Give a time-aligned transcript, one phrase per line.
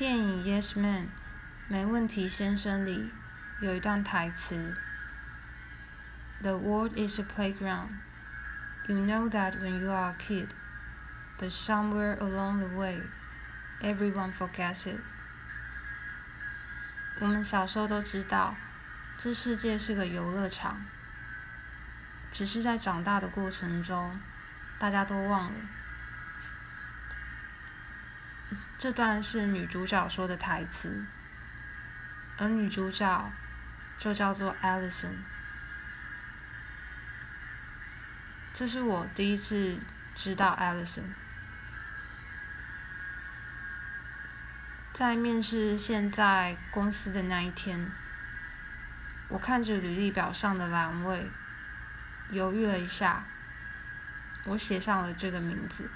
[0.00, 1.02] 电影《Yes Man》
[1.68, 3.12] 没问题先生里
[3.60, 4.74] 有一段台词
[6.40, 7.90] ：“The world is a playground.
[8.88, 10.48] You know that when you are a kid,
[11.38, 13.02] but somewhere along the way,
[13.82, 15.02] everyone forgets it.”
[17.20, 18.54] 我们小时候都知道，
[19.22, 20.80] 这世界是个游乐场，
[22.32, 24.18] 只是在长大的过程中，
[24.78, 25.58] 大家都忘了。
[28.78, 31.04] 这段是女主角说的台词，
[32.38, 33.30] 而女主角
[33.98, 35.14] 就叫做 Alison。
[38.54, 39.78] 这是我第一次
[40.16, 41.04] 知道 Alison。
[44.92, 47.90] 在面试现在公司的那一天，
[49.28, 51.26] 我看着履历表上的栏位，
[52.32, 53.24] 犹豫了一下，
[54.44, 55.90] 我写上了这个名字。